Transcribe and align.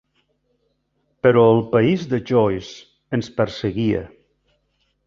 Però 1.27 1.43
el 1.57 1.61
país 1.75 2.09
de 2.15 2.21
Joyce 2.33 2.75
ens 3.21 3.31
perseguia. 3.39 4.07